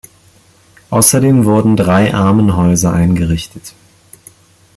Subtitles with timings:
[0.89, 3.75] Außerdem wurden drei Armenhäuser eingerichtet.